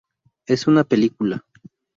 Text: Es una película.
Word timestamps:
Es 0.47 0.65
una 0.65 0.83
película. 0.83 1.45